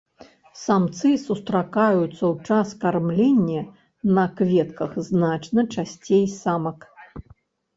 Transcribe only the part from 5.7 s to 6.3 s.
часцей